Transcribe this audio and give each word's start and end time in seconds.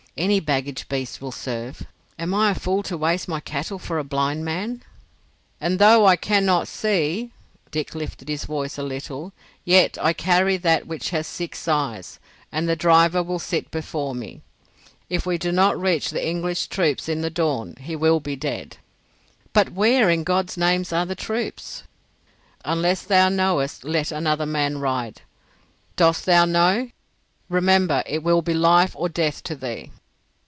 Any 0.17 0.41
baggage 0.41 0.87
beast 0.89 1.19
will 1.21 1.31
serve. 1.31 1.87
Am 2.19 2.33
I 2.33 2.51
a 2.51 2.53
fool 2.53 2.83
to 2.83 2.97
waste 2.97 3.29
my 3.29 3.39
cattle 3.39 3.79
for 3.79 3.97
a 3.97 4.03
blind 4.03 4.43
man?" 4.43 4.83
"And 5.59 5.79
though 5.79 6.05
I 6.05 6.17
cannot 6.17 6.67
see'—Dick 6.67 7.95
lifted 7.95 8.27
his 8.27 8.43
voice 8.43 8.77
a 8.77 8.83
little—"yet 8.83 9.97
I 9.99 10.11
carry 10.11 10.57
that 10.57 10.85
which 10.85 11.09
has 11.11 11.27
six 11.27 11.65
eyes, 11.65 12.19
and 12.51 12.67
the 12.67 12.75
driver 12.75 13.23
will 13.23 13.39
sit 13.39 13.71
before 13.71 14.13
me. 14.13 14.41
If 15.09 15.25
we 15.25 15.37
do 15.37 15.49
not 15.51 15.79
reach 15.79 16.09
the 16.09 16.23
English 16.23 16.67
troops 16.67 17.07
in 17.07 17.21
the 17.21 17.29
dawn 17.31 17.77
he 17.79 17.95
will 17.95 18.19
be 18.19 18.35
dead." 18.35 18.77
"But 19.53 19.71
where, 19.71 20.09
in 20.09 20.25
God's 20.25 20.57
name, 20.57 20.83
are 20.91 21.05
the 21.05 21.15
troops?" 21.15 21.83
"Unless 22.65 23.03
thou 23.03 23.29
knowest 23.29 23.85
let 23.85 24.11
another 24.11 24.45
man 24.45 24.77
ride. 24.79 25.21
Dost 25.95 26.25
thou 26.25 26.43
know? 26.43 26.91
Remember 27.47 28.03
it 28.05 28.21
will 28.21 28.41
be 28.41 28.53
life 28.53 28.93
or 28.97 29.07
death 29.07 29.41
to 29.43 29.55
thee." 29.55 29.89